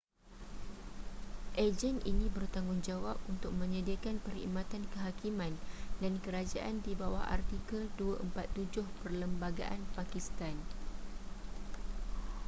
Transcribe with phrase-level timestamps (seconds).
[1.65, 5.53] agen ini bertanggungjawab untuk menyediakan perkhidmatan kehakiman
[6.01, 10.55] dan kerajaan di bawah artikel 247 perlembagaan pakistan